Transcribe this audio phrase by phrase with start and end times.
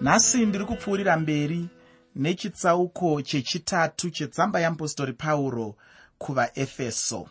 [0.00, 1.68] nhasi ndiri kupfuurira mberi
[2.16, 5.76] nechitsauko chechitatu chetsamba yeapostori pauro
[6.18, 7.28] kuvaefeso.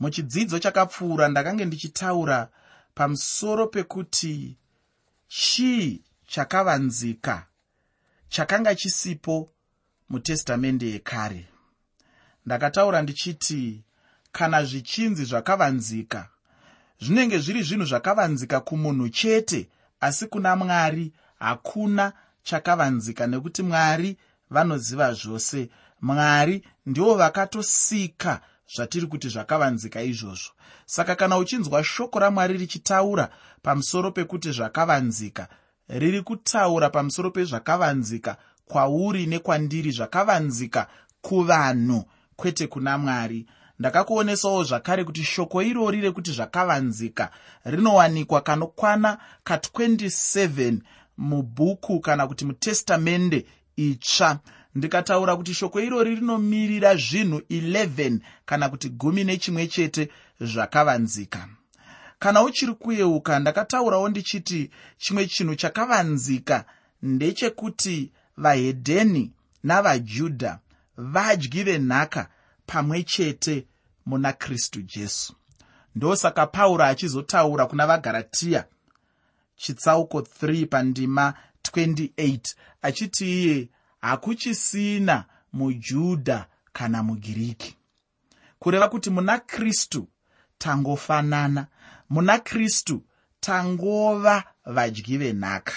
[0.00, 2.48] Muchidzidzo chakapfuura ndakange ndichitaura
[2.94, 4.56] pamusoro pekuti
[5.28, 7.46] chii chakavanzika
[8.28, 9.50] chakanga chisipo
[10.08, 11.46] mutestamende yekare.
[12.46, 13.84] Ndakataura ndichiti
[14.32, 16.28] kana zvichinzi zvakavanzika
[17.00, 19.68] zvinenge zviri zvinhu zvakavanzika kumunhu chete
[20.00, 21.12] asi kuna mwari
[21.42, 22.12] hakuna
[22.42, 24.16] chakavanzika nekuti mwari
[24.50, 25.68] vanoziva zvose.
[26.00, 28.40] Mwari ndivo vakatosika
[28.74, 30.52] zvatiri kuti zvakavanzika izvozvo.
[30.86, 33.28] Saka kana uchinzwa shoko ramwari richitaura
[33.62, 35.48] pamusoro pekuti zvakavanzika
[35.88, 40.86] riri kutaura pamusoro pezvakavanzika kwauri nekwandiri zvakavanzika
[41.22, 42.04] kuvanhu
[42.36, 43.46] kwete kuna mwari.
[43.78, 47.30] Ndakakuonesawo zvakare kuti shoko irori rekuti zvakavanzika
[47.64, 50.80] rinowanikwa kanokwana ka27
[51.22, 54.38] mubhuku kana kuti mutestamende itsva.
[54.74, 60.08] Ndikataura kuti shoko irori rinomirira zvinhu 11 kana kuti gumi nechimwe chete
[60.40, 61.48] zvakavanzika.
[62.18, 66.64] Kana uchiri kuyeuka ndakataurawo ndichiti chimwe chinhu chakavanzika
[67.02, 69.32] ndechekuti vahedheni
[69.62, 70.58] navajudha
[70.96, 72.28] vadyi venhaka
[72.66, 73.66] pamwe chete
[74.06, 75.34] muna kristu jesu.
[75.94, 78.64] Ndosaka pauro achizotaura kuna vagaratiya
[79.56, 83.68] chitsauko 3 pandima 28 achiti iye
[84.00, 87.76] hakuchisina mujudha kana mugiriki.
[88.58, 90.08] Kureva kuti muna kristu
[90.58, 91.66] tangofanana
[92.10, 93.02] muna kristu
[93.40, 95.74] tangova vadyi venhaka.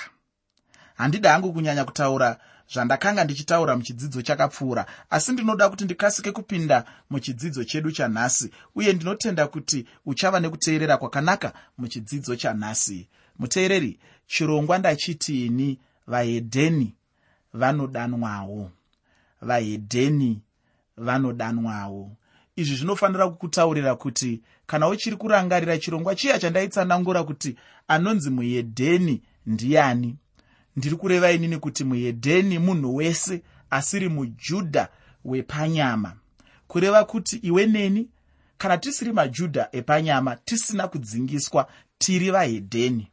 [0.95, 2.39] Handida hangu kunyanya kutaura
[2.73, 9.87] zvandakanga ndichitaura muchidzidzo chakapfuura asi ndinoda kuti ndikasike kupinda muchidzidzo chedu chanhasi uye ndinotenda kuti
[10.05, 16.95] uchava nekuteerera kwakanaka muchidzidzo chanhasi muteereri chirongwa ndachitini vahedheni
[17.53, 18.71] vanodanwawo.
[19.41, 20.41] Vahedheni
[20.97, 22.11] vanodanwawo.
[22.55, 27.55] Izvi zvinofanira kukutaurira kuti kana uchiri kurangarira chirongwa chiya chandaitsanangura kuti
[27.87, 30.15] anonzi muhedheni ndiani?
[30.75, 34.89] Ndiri kureva inini kuti muhedheni munhu wese asiri mujudha
[35.25, 36.13] wepanyama.
[36.67, 38.09] Kureva kuti iwe neni
[38.57, 43.07] kana tisiri majudha epanyama tisina kudzingiswa tiri vahedheni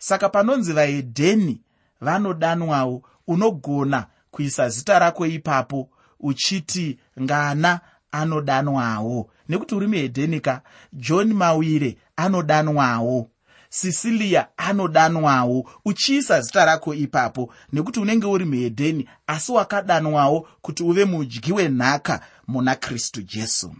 [0.00, 1.60] saka panonzi vahedheni
[2.00, 5.88] vanodanwawo unogona kuisa zita rako ipapo
[6.20, 7.80] uchiti ngana
[8.12, 9.30] anodanwawo.
[9.48, 10.62] Nekuti uri muhedhenika
[10.92, 13.30] john mawire anodanwawo
[13.68, 15.70] sisiliya anodanwawo.
[15.84, 22.74] Uchiisa zita rako ipapo nekuti unenge uri muhedheni asi wakadanwawo kuti uve mudyi wenhaka muna
[22.74, 23.74] kristu jesu.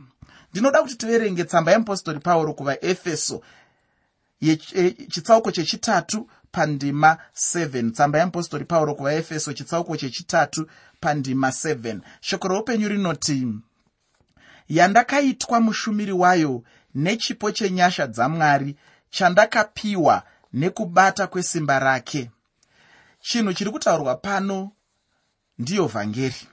[0.52, 3.42] Ndinoda kuti tiverenge tsamba yeapostori pauro kuvaefeso
[5.09, 10.67] chitsauko chechitatu pandima 7 tsamba yeapostori pauro kuvaefeso chitsauko chechitatu
[11.01, 13.49] pandima 7 shoko roupenyu rinoti
[14.69, 16.62] yandakaitwa mushumiri wayo
[16.95, 18.77] nechipo chenyasha dzamwari
[19.11, 22.31] chandakapiwa nekubata kwesimba rake.
[23.21, 24.73] Chinhu chiri kutaurwa pano
[25.59, 26.49] ndiyo vhangeri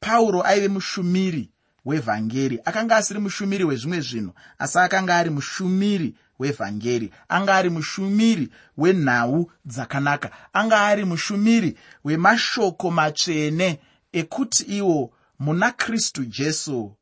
[0.00, 1.50] pauro aive mushumiri
[1.84, 7.10] wevhangeri akanga asiri mushumiri wezvimwe zvinhu asi akanga ari mushumiri wevhangeri.
[7.28, 10.30] Anga ari mushumiri wenhau dzakanaka.
[10.52, 13.78] Anga ari mushumiri wemashoko matsvene
[14.12, 16.96] ekuti iwo muna kristu jesu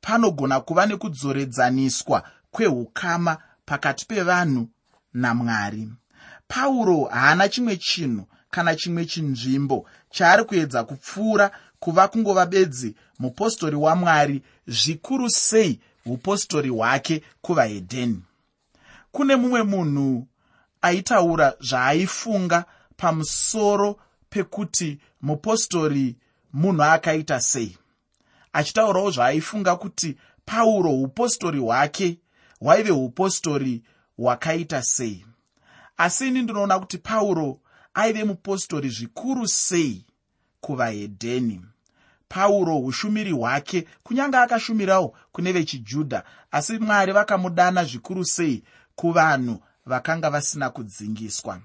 [0.00, 4.68] panogona kuva nekudzoredzaniswa kweukama pakati pevanhu
[5.14, 5.88] namwari.
[6.48, 14.42] Pauro haana chimwe chinhu kana chimwe chinzvimbo chaari kuedza kupfuura kuva kungova bedzi mupostori wamwari
[14.66, 18.22] zvikuru sei upostori hwake kuvahedheni
[19.12, 20.26] kune mumwe munhu
[20.82, 22.64] aitaura zvaaifunga
[22.96, 24.00] pamusoro
[24.30, 26.16] pekuti mupostori
[26.52, 27.78] munhu akaita sei.
[28.52, 32.18] Achitaurawo zvaaifunga kuti pauro upostori hwake
[32.60, 33.82] hwaive upostori
[34.16, 35.24] hwakaita sei.
[35.96, 37.60] Asi ini ndinoona kuti pauro
[37.94, 40.06] aive mupostori zvikuru sei
[40.60, 41.60] kuvahedheni
[42.28, 48.64] pauro ushumiri hwake kunyange akashumirawo kune vechijudha asi mwari vakamudana zvikuru sei
[49.02, 51.60] kuvanhu vakanga vasina kudzingiswa.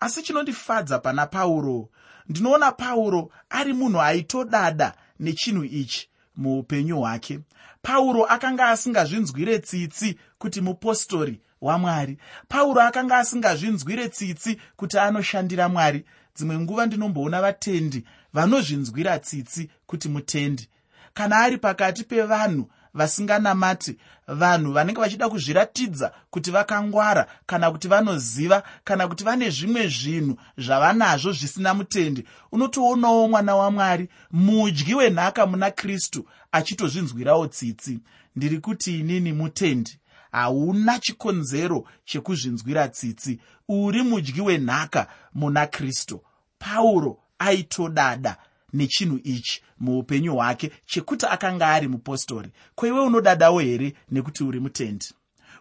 [0.00, 1.88] Asi chinondifadza pana pauro
[2.28, 7.40] ndinoona pauro ari munhu aitodada nechinhu ichi muupenyu hwake.
[7.82, 12.18] Pauro akanga asingazvinzwire tsitsi kuti mupostori wamwari.
[12.48, 16.04] Pauro akanga asingazvinzwire tsitsi kuti anoshandira mwari.
[16.36, 20.68] Dzimwe nguva ndinomboona vatendi vanozvinzwira tsitsi kuti mutendi.
[21.14, 23.96] Kana ari pakati pevanhu vasinganamati
[24.28, 31.32] vanhu vanenge vachida kuzviratidza kuti vakangwara kana kuti vanoziva kana kuti vane zvimwe zvinhu zvavanazvo
[31.32, 38.00] zvisina mutendi unotoonawo mwana wamwari mudyi wenhaka muna kristu achitozvinzwirawo tsitsi.
[38.36, 39.98] Ndiri kuti inini mutendi
[40.32, 43.40] hauna chikonzero chekuzvinzwira tsitsi.
[43.68, 46.22] Uri mudyi wenhaka muna kristu.
[46.58, 48.36] Pauro aitodada
[48.72, 52.50] nechinhu ichi muupenyu hwake chekuti akanga ari mupostori.
[52.74, 55.06] Kweiwe unodadawo here nekuti uri mutendi?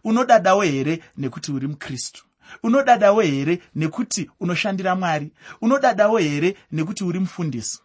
[0.04, 2.26] Unodadawo here nekuti uri mukristu?
[2.64, 5.32] Unodadawo here nekuti unoshandira mwari?
[5.62, 7.80] Unodadawo here nekuti uri mufundisi?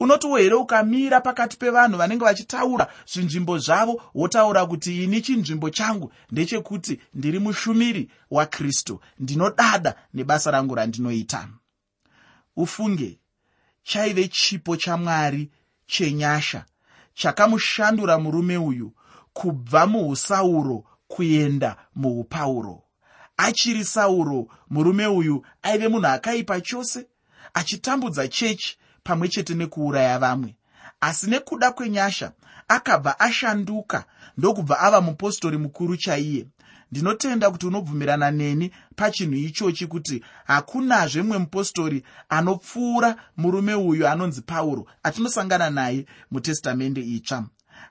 [0.00, 7.00] Unotiwo here ukamira pakati pevanhu vanenge vachitaura zvinzvimbo zvavo wotaura kuti ini chinzvimbo changu ndechekuti
[7.14, 11.48] ndiri mushumiri wakristu ndinodada nebasa rangu randinoita?
[12.56, 13.18] Ufunge
[13.82, 15.50] chaive chipo chamwari
[15.86, 16.64] chenyasha
[17.14, 18.92] chakamushandura murume uyu
[19.32, 22.82] kubva muusauro kuenda muupauro
[23.36, 27.06] achiri sauro murume uyu aive munhu akaipa chose
[27.54, 30.56] achitambudza chechi pamwe chete nekuuraya vamwe.
[31.00, 32.32] Asi nekuda kwenyasha
[32.68, 34.04] akabva ashanduka
[34.38, 36.46] ndokubva ava mupostori mukuru chaiye
[36.92, 44.86] ndinotenda kuti unobvumirana neni pachinhu ichochi kuti hakunazve mumwe mupostori anopfuura murume uyu anonzi pauro
[45.02, 47.44] atinosangana naye mutestamende itsva.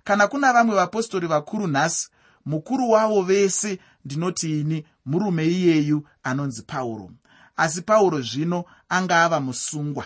[0.03, 2.09] Kana kuna vamwe vapostori vakuru nhasi
[2.45, 7.11] mukuru wavo vese ndinoti ini murume iyeyu anonzi pauro.
[7.57, 10.05] Asi pauro zvino anga ava musungwa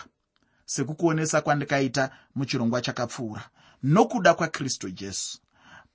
[0.64, 3.42] sekukuonesa kwandikaita muchirongwa chakapfuura
[3.82, 5.38] nokuda kwakristu jesu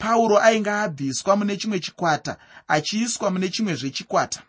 [0.01, 2.38] pauro ainge abviswa mune chimwe chikwata
[2.68, 4.42] achiiswa mune chimwe zvechikwata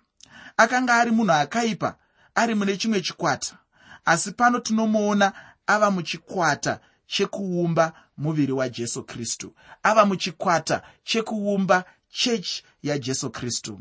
[0.57, 1.97] akanga ari munhu akaipa
[2.35, 3.59] ari mune chimwe chikwata.
[4.05, 5.33] Asi pano tinomuona
[5.67, 13.81] ava muchikwata chekuumba muviri wajesu kristu ava muchikwata chekuumba chechi yajesu kristu.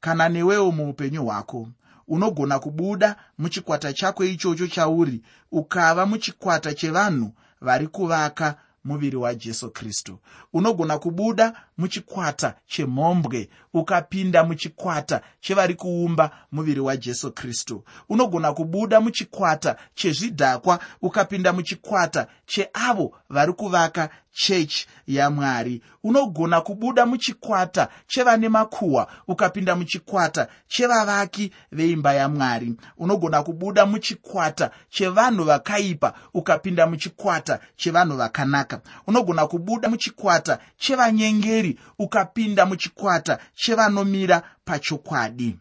[0.00, 1.68] Kana newewo muupenyu hwako
[2.08, 5.22] unogona kubuda muchikwata chako ichocho chauri
[5.52, 8.54] ukava muchikwata chevanhu vari kuvaka
[8.88, 10.18] muviri wajesu kristu.
[10.52, 17.84] Unogona kubuda muchikwata chemhombwe ukapinda muchikwata chevari kuumba muviri wajesu kristu.
[18.08, 25.82] Unogona kubuda muchikwata chezvidhakwa ukapinda muchikwata cheavo vari kuvaka chechi yamwari.
[26.04, 32.74] Unogona kubuda muchikwata chevane makuhwa ukapinda muchikwata chevavaki veimba yamwari.
[32.98, 38.80] Unogona kubuda muchikwata chevanhu vakaipa ukapinda muchikwata chevanhu vakanaka.
[39.06, 45.56] Unogona kubuda muchikwata chevanyengeri ukapinda muchikwata chevanomira pachokwadi.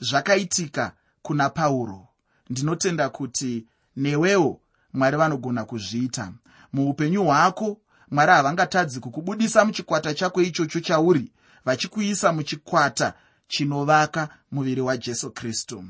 [0.00, 0.92] Zvakaitika
[1.22, 2.06] kuna pauro.
[2.50, 3.66] Ndinotenda kuti
[3.96, 4.60] newewo
[4.92, 6.32] mwari vanogona kuzviita.
[6.72, 7.78] Muupenyu hwako
[8.10, 11.32] mwari havangatadzi kukubudisa muchikwata chako ichocho chauri
[11.64, 13.14] vachikuisa muchikwata
[13.48, 15.84] chinovaka muviri wajesu kristu.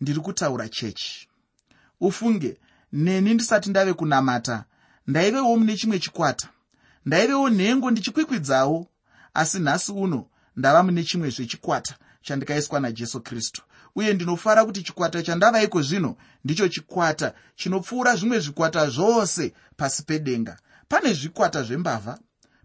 [0.00, 1.28] Ndiri kutaura chechi.
[2.00, 2.58] Ufunge
[2.92, 4.64] neni ndisati ndave kunamata
[5.06, 6.48] ndaivewo mune chimwe chikwata.
[7.06, 8.86] Ndaivewo nhengo ndichikwikvidzawo
[9.34, 10.26] asi nhasi uno
[10.56, 13.62] ndava mune chimwe zvechikwata chandikaiswa najesu kristu.
[13.96, 20.58] Uye ndinofara kuti chikwata chandavaiko zvino ndicho chikwata chinopfuura zvimwe zvikwata zvose pasi pedenga
[20.88, 22.18] pane zvikwata zvembavha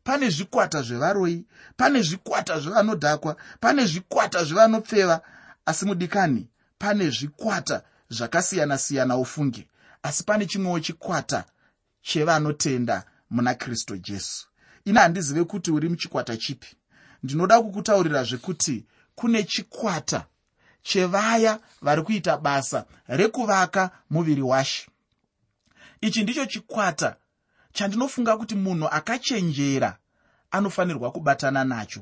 [0.04, 1.46] pane zvikwata zvevaroi
[1.78, 5.22] pane zvikwata zvevanodhakwa pane zvikwata zvevanopfeva.
[5.66, 9.68] Asi mudikani pane zvikwata zvakasiyana-siyana ufunge
[10.04, 11.46] asi pane chimwewo chikwata
[12.02, 14.48] chevanotenda muna kristu jesu.
[14.86, 16.76] Ini handizive kuti uri muchikwata chipi.
[17.24, 18.86] Ndinoda kukutaurira zvekuti
[19.16, 20.26] kune chikwata
[20.82, 24.88] chevaya vari kuita basa rekuvaka muviri washe.
[26.02, 27.16] Ichi ndicho chikwata
[27.74, 29.98] chandinofunga kuti munhu akachenjera
[30.52, 32.02] anofanirwa kubatana nacho.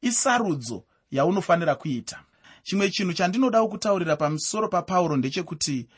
[0.00, 2.20] Isarudzo yaunofanira kuita.
[2.62, 5.88] Chimwe chinhu chandinoda kukutaurira pamusoro papauro ndechekuti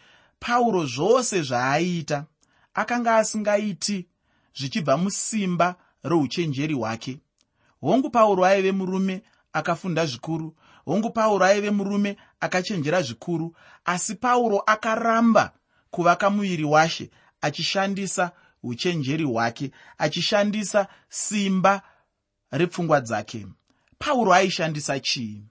[0.41, 2.25] pauro zvose zvaaiita
[2.75, 4.07] akanga asingaiti
[4.59, 7.21] zvichibva musimba rouchenjeri hwake.
[7.81, 15.53] Hongu pauro aive murume akafunda zvikuru hongu pauro aive murume akachenjera zvikuru asi pauro akaramba
[15.91, 18.31] kuvaka muviri washe achishandisa
[18.63, 21.83] uchenjeri hwake achishandisa simba
[22.51, 23.47] repfungwa dzake.
[23.99, 25.43] Pauro aishandisa chii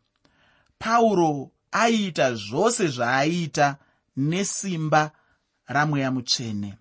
[0.79, 3.77] pauro aiita zvose zvaaiita
[4.17, 5.11] nesimba
[5.67, 6.77] ramweya mutsvene.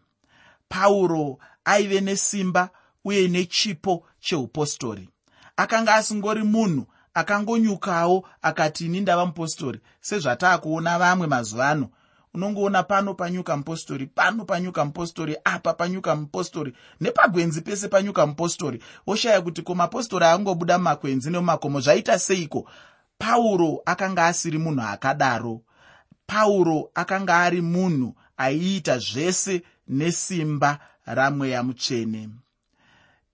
[0.69, 2.71] Pauro aive nesimba
[3.05, 5.09] uye nechipo cheupostori
[5.57, 11.91] akanga asingori munhu akangonyukawo akati ini ndava mupostori sezvataakuona vamwe mazuva ano
[12.35, 19.41] unongoona pano panyuka mupostori pano panyuka mupostori apa panyuka mupostori nepagwenzi pese panyuka mupostori woshaya
[19.41, 22.69] kuti ko mapostori aangobuda mumakwenzi nemumakomo zvaita seiko?
[23.19, 25.61] Pauro akanga asiri munhu akadaro.
[26.27, 32.29] Pauro akanga ari munhu aiita zvese nesimba ramweya mutsvene.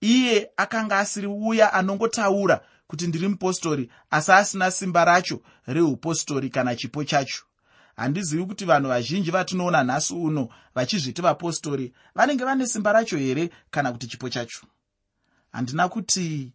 [0.01, 7.03] Iye akanga asiri uya anongotaura kuti ndiri mupostori asi asina simba racho reupostori kana chipo
[7.03, 7.46] chacho
[7.97, 13.91] handizivi kuti vanhu vazhinji vatinoona nhasi uno vachizviti vapostori vanenge vane simba racho here kana
[13.91, 14.67] kuti chipo chacho?
[15.51, 16.53] Handina kuti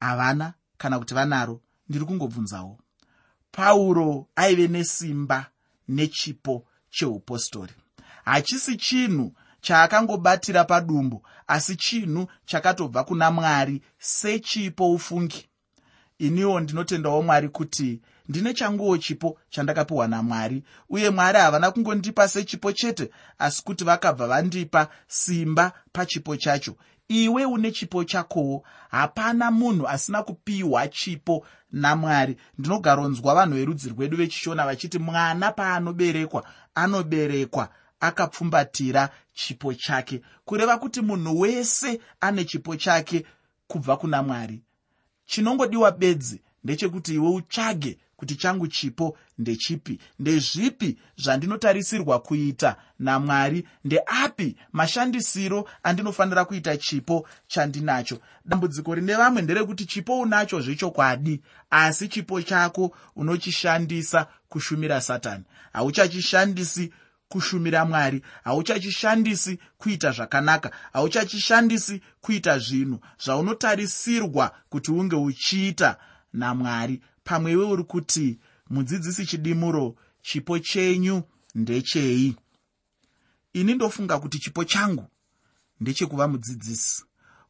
[0.00, 2.78] havana kana kuti vanaro ndiri kungobvunzawo.
[3.52, 5.46] Pauro aive nesimba
[5.88, 7.74] nechipo cheupostori
[8.24, 15.48] hachisi chinhu chaakangobatira padumbu asi chinhu chakatobva kuna mwari sechipo ufungi.
[16.18, 23.10] Iniwo ndinotendawo mwari kuti ndine changuwo chipo chandakapiwa namwari uye mwari havana kungondipa sechipo chete
[23.38, 26.76] asi kuti vakabva vandipa simba pachipo chacho.
[27.08, 32.36] Iwe une chipo chakowo hapana munhu asina kupiwa chipo namwari.
[32.58, 37.68] Ndinogaronzwa vanhu verudzi rwedu vechishona vachiti mwana paanoberekwa anoberekwa
[38.00, 40.20] akapfumbatira chipo chake.
[40.44, 43.26] Kureva kuti munhu wese ane chipo chake
[43.66, 44.62] kubva kuna mwari.
[45.26, 49.98] Chinongodiwa bedzi ndechekuti iwe utsvage kuti changu chipo ndechipi?
[50.18, 52.76] Ndezvipi zvandinotarisirwa kuita?
[52.98, 58.18] Namwari ndeapi mashandisiro andinofanira kuita chipo chandinacho?
[58.44, 65.44] Dambudziko rine vamwe nderekuti chipo unacho zvechokwadi asi chipo chako unochishandisa kushumira satani.
[65.72, 66.92] Hauchachishandisi
[67.28, 75.96] kushumira mwari hauchachishandisi kuita zvakanaka hauchachishandisi kuita zvinhu zvaunotarisirwa kuti unge uchiita
[76.32, 78.38] namwari pamwe iwe uri kuti
[78.70, 81.22] mudzidzisi chidimuro chipo chenyu
[81.54, 82.36] ndechei?
[83.52, 85.04] Ini ndofunga kuti chipo changu
[85.80, 87.04] ndechekuva mudzidzisi.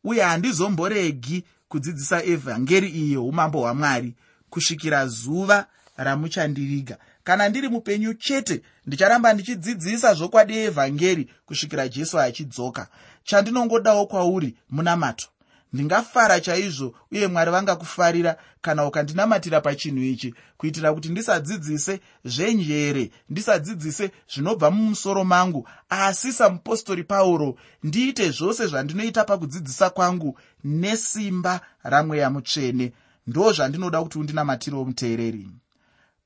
[0.04, 4.14] Uye handizomboregi kudzidzisa evhangeri iyi yeumambo hwamwari
[4.50, 5.66] kusvikira zuva
[5.97, 12.88] ramuchandiriga kana ndiri mupenyu chete ndicharamba ndichidzidzisa zvokwadi evhangeri kusvikira jesu achidzoka
[13.25, 15.28] chandinongodawo kwauri munamato
[15.73, 24.70] ndingafara chaizvo uye mwari vangakufarira kana ukandinamatira pachinhu ichi kuitira kuti ndisadzidzise zvenjere ndisadzidzise zvinobva
[24.70, 25.68] mumusoro mangu.
[25.88, 32.92] Asi samupostori pauro ndiite zvose zvandinoita pakudzidzisa kwangu nesimba ramweya mutsvene.
[33.26, 35.50] Ndo zvandinoda kuti undinamatirewo muteereri.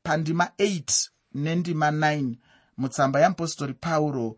[0.03, 2.35] Pandima 8 nendima 9
[2.77, 4.37] mutsamba yamupostori pauro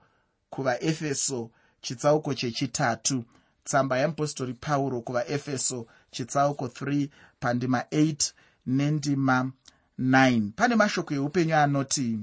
[0.50, 3.25] kuvaefeso chitsauko chechitatu
[3.64, 7.09] tsamba yeapostori pauro kuvaefeso chitsauko 3
[7.40, 8.33] pandima 8
[8.66, 9.52] nendima
[10.00, 12.19] 9 pane mashoko eupenyu anoti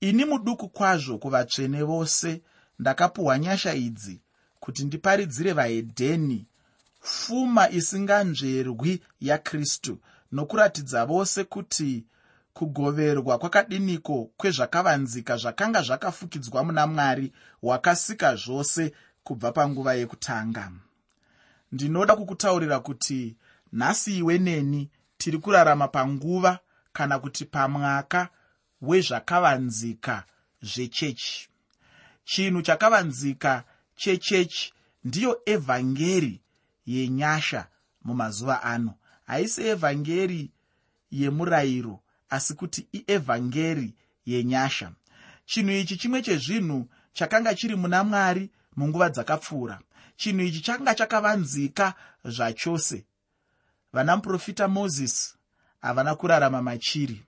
[0.00, 2.42] ini muduku kwazvo kuvatsvene vose
[2.78, 4.20] ndakapiwa nyasha idzi
[4.60, 6.46] kuti ndiparidzire vahedheni
[7.02, 9.98] pfuma isinganzverwi yakristu
[10.32, 12.04] nokuratidza vose kuti
[12.54, 17.32] kugoverwa kwakadiniko kwezvakavanzika zvakanga zvakafukidzwa muna mwari
[17.62, 18.92] wakasika zvose
[19.24, 20.72] kubva panguva yekutanga.
[21.72, 23.36] Ndinoda kukutaurira kuti
[23.72, 26.58] nhasi iwe neni tiri kurarama panguva
[26.92, 28.28] kana kuti pamwaka
[28.82, 30.24] wezvakavanzika
[30.62, 31.48] zvechechi.
[32.24, 33.64] Chinhu chakavanzika
[33.96, 34.72] chechechi
[35.04, 36.40] ndiyo evhangeri
[36.86, 37.66] yenyasha
[38.04, 38.94] mumazuva ano.
[39.26, 40.50] Haisi evhangeri
[41.10, 42.00] yemurayiro
[42.30, 43.94] asi kuti ievhangeri
[44.26, 44.92] yenyasha.
[45.46, 49.78] Chinhu ichi chimwe chezvinhu chakanga chiri muna mwari munguva dzakapfuura.
[50.16, 53.04] Chinhu ichi changa chakavanzika zvachose.
[53.92, 55.34] Vana muprofita mozisi
[55.80, 57.22] havana kurarama machiri.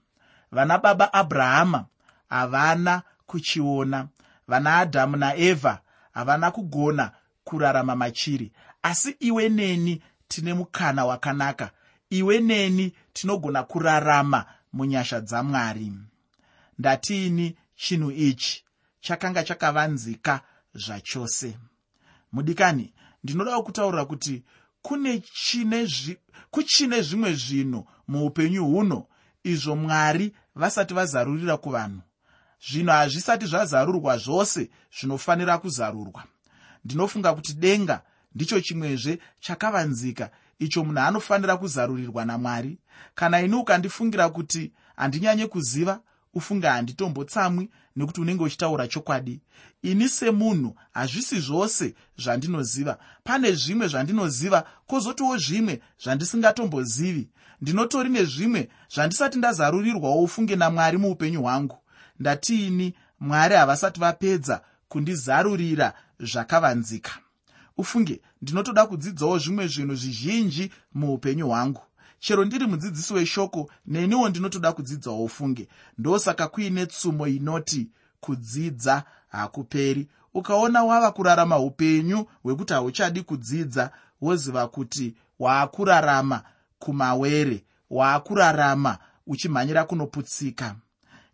[0.53, 1.87] Vana baba abrahama
[2.29, 4.09] havana kuchiona.
[4.49, 5.81] Vana adhamu naevha
[6.13, 7.13] havana kugona
[7.45, 8.53] kurarama machiri.
[8.83, 11.71] Asi iwe neni tine mukana wakanaka.
[12.11, 15.93] Iwe neni tinogona kurarama munyasha dzamwari
[16.79, 18.65] ndatiini chinhu ichi?
[19.01, 20.41] Chakanga chakavanzika
[20.75, 21.57] zvachose.
[22.33, 22.93] Mudikani
[23.25, 24.43] ndinodawo kutaurira kuti
[24.83, 26.19] kune chine zvi,
[26.51, 29.07] kuchine zvimwe zvinhu muupenyu huno
[29.45, 32.01] izvo mwari vasati vazarurira kuvanhu.
[32.71, 36.25] Zvinhu hazvisati zvazarurwa zvose zvinofanira kuzarurwa.
[36.85, 38.03] Ndinofunga kuti denga
[38.35, 42.79] ndicho chimwezve chakavanzika icho munhu anofanira kuzarurirwa namwari.
[43.15, 46.01] Kana ini ukandifungira kuti handinyanye kuziva
[46.35, 49.41] ufunge handitombotsamwi nekuti unenge uchitaura chokwadi.
[49.83, 52.99] Ini semunhu hazvisi zvose zvandinoziva.
[53.25, 57.29] Pane zvimwe zvandinoziva kwozotiwo zvimwe zvandisingatombozivi.
[57.61, 61.79] Ndinotori nezvimwe zvandisati ndazarurirwawo ufunge namwari muupenyu hwangu.
[62.21, 67.13] Ndatiini mwari havasati vapedza kundizarurira zvakavanzika.
[67.77, 71.83] Ufunge ndinotoda kudzidzawo zvimwe zvinhu zvizhinji muupenyu hwangu
[72.25, 75.69] chero ndiri mudzidzisi weshoko neniwo ndinotoda kudzidzawo ufunge.
[75.99, 77.89] Ndosaka kuine tsumo inoti
[78.21, 80.09] kudzidza hakuperi.
[80.35, 83.91] Ukaona wava kurarama upenyu hwekuti hauchadi kudzidza
[84.21, 86.43] woziva kuti waakurarama
[86.79, 90.75] kumawere waakurarama uchimhanyira kunoputsika.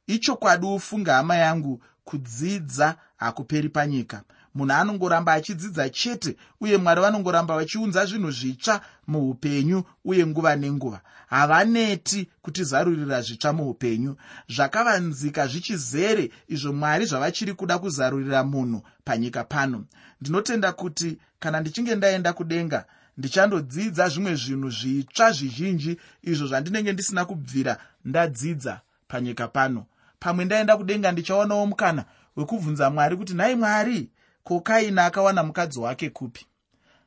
[0.06, 4.23] Ichokwadi ufunga hama yangu kudzidza hakuperi panyika
[4.54, 11.00] munhu anongoramba achidzidza chete uye mwari vanongoramba vachiunza zvinhu zvitsva muupenyu uye nguva nenguva.
[11.26, 14.16] Havaneti kutizarurira zvitsva muupenyu.
[14.49, 19.85] Zvakavanzika zvichizere izvo mwari zvavachiri kuda kuzarurira munhu panyika pano.
[20.21, 22.85] Ndinotenda kuti kana ndichinge ndaenda kudenga
[23.19, 29.87] ndichandodzidza zvimwe zvinhu zvitsva zvizhinji izvo zvandinenge ndisina kubvira ndadzidza panyika pano.
[30.21, 32.04] Pamwe ndaenda kudenga ndichaonawo mukana
[32.37, 34.11] wekubvunza mwari kuti nhai mwari
[34.44, 36.47] ko kaini akawana mukadzi wake kupi?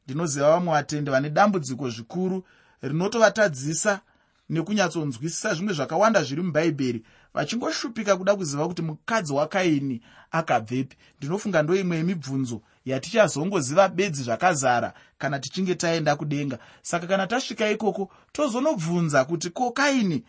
[0.06, 2.44] Ndinoziva vamwe vatende vane dambudziko zvikuru
[2.82, 4.02] rinotovatadzisa
[4.50, 10.98] nekunyatsonzwisisa zvimwe zvakawanda zviri mubhaibheri vachingoshupika kuda kuziva kuti mukadzi wakaini akabvepi.
[11.18, 16.58] Ndinofunga ndo imwe yemibvunzo yatichazongoziva bedzi zvakazara kana tichinge taenda kudenga.
[16.82, 20.24] Saka kana tasvika ikoko tozonobvunza kuti ko kaini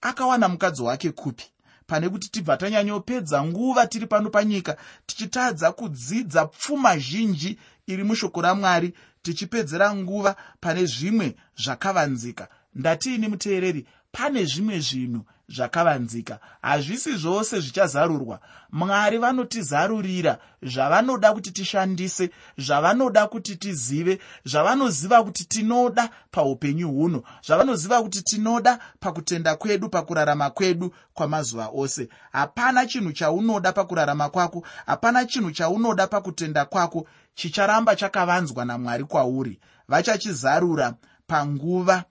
[0.00, 1.44] akawana mukadzi wake kupi
[1.86, 4.76] pane kuti tibva tanyanyopedza nguva tiri pano panyika
[5.06, 12.48] tichitadza kudzidza pfuma zhinji iri mushoko ramwari tichipedzera nguva pane zvimwe zvakavanzika.
[12.74, 13.86] Ndatiini muteereri?
[14.12, 16.38] Pane zvimwe zvinhu zvakavanzika.
[16.62, 18.40] Hazvisi zvose zvichazarurwa.
[18.72, 28.22] Mwari vanotizarurira zvavanoda kuti tishandise zvavanoda kuti tizive zvavanoziva kuti tinoda paupenyu huno zvavanoziva kuti
[28.22, 32.08] tinoda pakutenda kwedu pakurarama kwedu kwamazuva ose.
[32.32, 39.60] Hapana chinhu chaunoda pakurarama kwako hapana chinhu chaunoda pakutenda kwako chicharamba chakavanzwa namwari kwauri.
[39.88, 40.94] Vachachizarura
[41.26, 42.04] panguva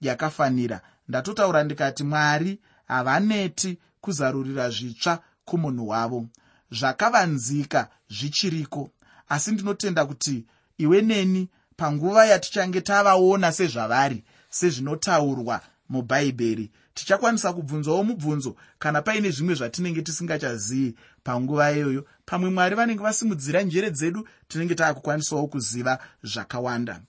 [0.00, 2.58] yakafanira ndatotaura ndikati mwari
[2.88, 6.26] havaneti kuzarurira zvitsva kumunhu wavo.
[6.70, 8.90] Zvakavanzika zvichiriko?
[9.28, 10.44] Asi ndinotenda kuti
[10.78, 20.02] iwe neni panguva yatichange tavaona sezvavari sezvinotaurwa mubhaibheri tichakwanisa kubvunzawo mubvunzo kana paine zvimwe zvatinenge
[20.02, 22.06] tisingachazivi panguva iyoyo.
[22.26, 27.00] Pamwe mwari vanenge vasimudzira njere dzedu tinenge taakukwanisawo kuziva zvakawanda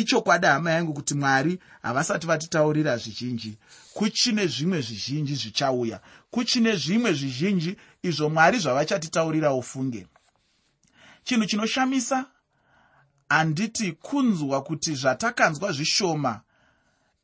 [0.00, 3.58] ichokwadi hama yangu kuti mwari havasati vatitaurira zvizhinji.
[3.94, 6.00] Kuchine zvimwe zvizhinji zvichauya.
[6.30, 10.06] Kuchine zvimwe zvizhinji izvo mwari zvavachatitaurira ufunge.
[11.24, 12.26] Chinhu chinoshamisa
[13.28, 16.40] handiti kunzwa kuti zvatakanzwa zvishoma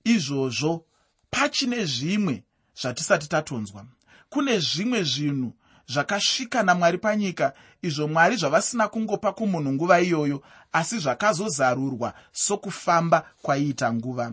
[0.04, 0.84] izvozvo
[1.30, 2.44] pachine zvimwe
[2.80, 3.86] zvatisati tatonzwa.
[4.28, 5.52] Kune zvimwe zvinhu
[5.88, 10.42] zvakasvika namwari panyika izvo mwari zvavasina kungopa kumunhu nguva iyoyo
[10.72, 14.32] asi zvakazozarurwa sokufamba kwaiita nguva.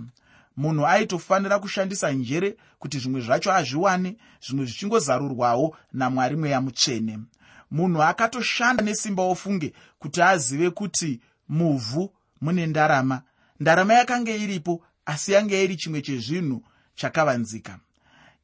[0.58, 7.20] Munhu aitofanira kushandisa njere kuti zvimwe zvacho azviwane zvimwe zvichingozarurwawo namwari mweya mutsvene.
[7.72, 13.22] Munhu akatoshanda nesimba ofunge kuti azive kuti muvhu mune ndarama.
[13.60, 16.64] Ndarama yakanga iripo asi yanga iri chimwe chezvinhu
[16.96, 17.80] chakavanzika.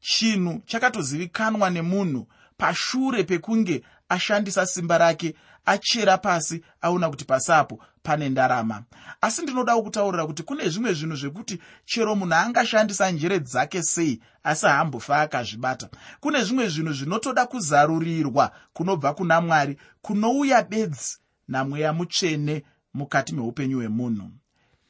[0.01, 8.83] Chinhu chakatozivikanwa nemunhu pashure pekunge ashandisa simba rake achera pasi aona kuti pasapo pane ndarama.
[9.21, 14.65] Asi ndinodawo kutaurira kuti kune zvimwe zvinhu zvekuti chero munhu angashandisa njere dzake sei asi
[14.65, 15.89] haambofa akazvibata
[16.19, 22.63] kune zvimwe zvinhu zvinotoda kuzarurirwa kunobva kuna mwari kunouya bedzi namweya mutsvene
[22.93, 24.31] mukati meupenyu hwemunhu.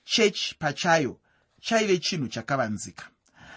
[0.04, 1.19] Chechi pachayo
[1.62, 3.06] chaive chinhu chakavanzika.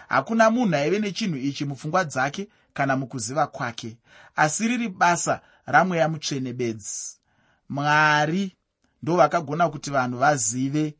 [0.08, 3.96] Hakuna munhu aive nechinhu ichi mupfungwa dzake kana mukuziva kwake
[4.36, 7.18] asi riri basa ramweya mutsvene bedzi
[7.68, 8.56] mwari
[9.02, 10.94] ndo vakagona kuti vanhu vazive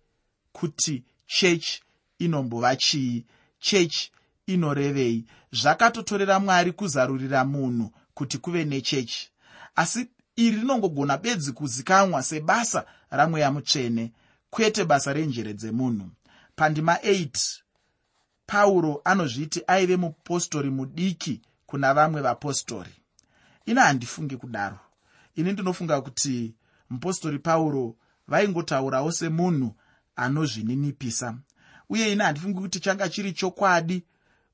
[0.53, 1.83] kuti chechi
[2.19, 3.25] inombova chii
[3.59, 4.13] chechi
[4.47, 5.25] inorevei.
[5.53, 9.31] Zvakatotorera mwari kuzarurira munhu kuti kuve nechechi.
[9.77, 14.13] Asi iri rinongogona bedzi kuzikamwa sebasa ramweya mutsvene
[14.51, 16.11] kwete basa renjere dzemunhu.
[16.57, 17.61] Pandima 8
[18.47, 22.91] pauro anozviti aive mupostori mudiki kuna vamwe vapostori.
[23.67, 24.79] Ina handifungi kudaro.
[25.35, 26.55] Ini ndinofunga kuti
[26.91, 27.97] mupostori pauro
[28.29, 29.75] vaingotaurawo semunhu
[30.17, 31.37] anozvininipisa.
[31.89, 34.05] Uye ina handifungi kuti changa chiri chokwadi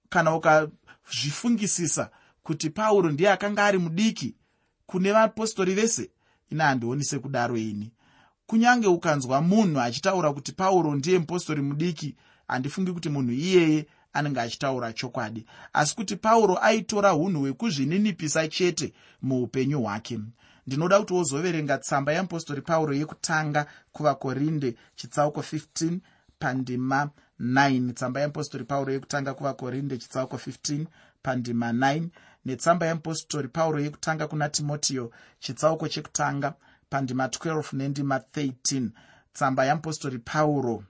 [0.09, 2.11] kana ukazvifungisisa
[2.43, 4.35] kuti pauro ndiye akanga ari mudiki
[4.87, 6.11] kune vapostori vese
[6.51, 7.93] ina handioni sekudaro ini.
[8.47, 12.17] Kunyange ukanzwa munhu achitaura kuti pauro ndiye mupostori mudiki
[12.49, 15.47] handifungi kuti munhu iyeye anenge achitaura chokwadi.
[15.73, 20.21] Asi kuti pauro aitora unhu hwekuzvininipisa chete muupenyu hwake.
[20.67, 25.99] Ndinoda kuti wozoverenga tsamba yeapostori pauro yekutanga kuvakorinde chitsauko 15
[26.39, 30.87] pandima 9 tsamba yeapostori pauro yekutanga kuvakorinde chitsauko 15
[31.23, 32.09] pandima 9
[32.45, 36.55] netsamba yeapostori pauro yekutanga kuna timotiyo chitsauko chekutanga
[36.91, 38.89] pandima 12 nendima 13
[39.33, 40.85] tsamba yeapostori pauro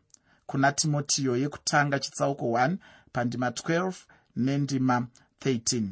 [0.46, 2.76] kuna timotiyo yekutanga chitsauko 1
[3.14, 3.92] pandima 12
[4.36, 5.06] nendima
[5.40, 5.82] 13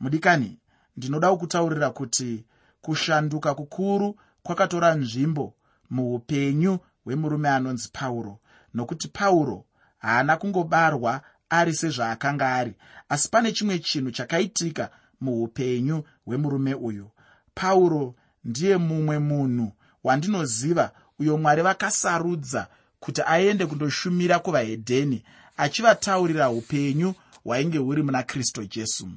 [0.00, 0.58] mudikani
[0.96, 2.44] ndinoda kukutaurira kuti
[2.82, 5.54] kushanduka kukuru kwakatora nzvimbo
[5.90, 8.38] muupenyu hwemurume anonzi pauro
[8.74, 9.64] nokuti pauro
[9.98, 12.74] haana kungobarwa ari sezvaakanga ari
[13.08, 17.10] asi pane chimwe chinhu chakaitika muupenyu hwemurume uyu.
[17.54, 19.72] Pauro ndiye mumwe munhu
[20.04, 22.66] wandinoziva uyo mwari vakasarudza
[23.00, 25.24] kuti aende kundoshumira kuvahedheni
[25.60, 29.08] achivataurira upenyu hwainge huri muna kristu jesu.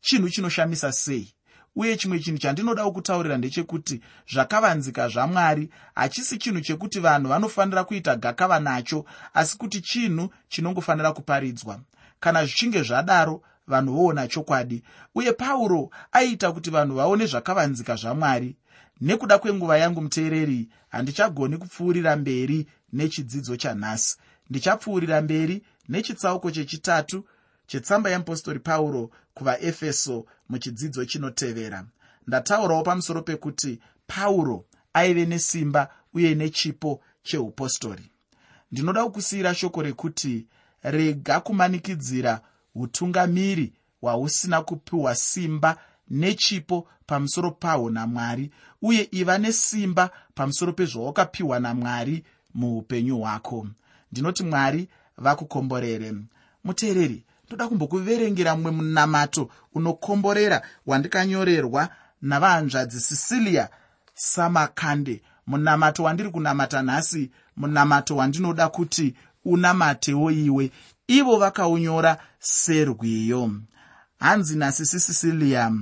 [0.00, 1.34] Chinhu chinoshamisa sei?
[1.76, 4.00] Uye chimwe chinhu chandinoda kukutaurira ndechekuti
[4.32, 11.80] zvakavanzika zvamwari hachisi chinhu chekuti vanhu vanofanira kuita gakava nacho asi kuti chinhu chinongofanira kuparidzwa.
[12.20, 14.82] Kana zvichinge zvadaro vanhu voona chokwadi.
[15.14, 18.56] Uye pauro aiita kuti vanhu vaone zvakavanzika zvamwari.
[19.00, 24.16] Nekuda kwenguva yangu muteereri handichagoni kupfuurira mberi nechidzidzo chanhasi.
[24.50, 27.24] Ndichapfuurira mberi nechitsauko chechitatu
[27.66, 31.86] chetsamba yeapostori pauro kuvaefeso muchidzidzo chinotevera.
[32.26, 38.10] Ndataurawo pamusoro pekuti pauro aive nesimba uye nechipo cheupostori
[38.72, 40.46] ndinoda kukusiyira shoko rekuti
[40.82, 42.40] rega kumanikidzira
[42.74, 45.76] utungamiri hwausina kupiwa simba
[46.10, 48.50] nechipo pamusoro pahwo namwari
[48.82, 52.24] uye iva nesimba pamusoro pezvawakapiwa namwari
[52.54, 53.66] muupenyu hwako.
[54.12, 56.14] Ndinoti mwari vakukomborere.
[56.64, 61.88] Muteereri ndoda kumbokuverengera mumwe munamato unokomborera wandikanyorerwa
[62.22, 63.68] navahanzvadzi sicilia
[64.14, 70.70] samakande munamato wandiri kunamata nhasi munamato wandinoda kuti unamatewo iwe.
[71.06, 73.50] Ivo vakaunyora serwiyo.
[74.20, 75.72] Hanzi nhasi sisicilia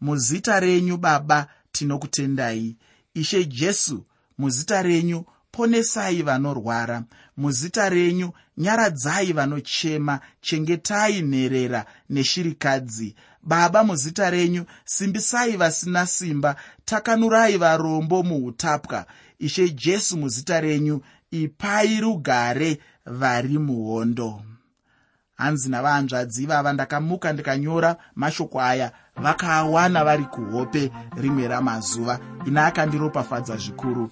[0.00, 2.76] muzita renyu baba tinokutendai.
[3.14, 4.04] Ishe jesu
[4.38, 7.02] muzita renyu ponesai vanorwara.
[7.36, 13.14] Muzita renyu nyaradzai vanochema chengetai nherera neshirikadzi.
[13.42, 19.06] Baba muzita renyu simbisai vasina simba takanurai varombo muutapwa.
[19.38, 24.42] Ishe jesu muzita renyu ipai rugare vari muhondo.
[25.36, 32.18] Hanzi navahanzvadzi ivava ndakamuka ndikanyora mashoko aya vakaawana vari kuhope rimwe ramazuva.
[32.46, 34.10] Ina akandiropafadza zvikuru